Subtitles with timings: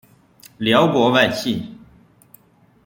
[0.57, 1.77] 辽国外戚。